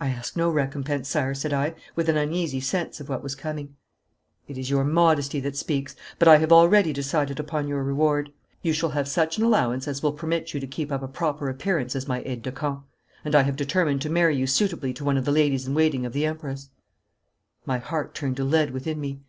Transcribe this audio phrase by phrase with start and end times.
[0.00, 3.74] 'I ask no recompense, sire,' said I, with an uneasy sense of what was coming.
[4.46, 5.96] 'It is your modesty that speaks.
[6.20, 8.30] But I have already decided upon your reward.
[8.62, 11.48] You shall have such an allowance as will permit you to keep up a proper
[11.48, 12.84] appearance as my aide de camp,
[13.24, 16.06] and I have determined to marry you suitably to one of the ladies in waiting
[16.06, 16.70] of the Empress.'
[17.66, 19.22] My heart turned to lead within me.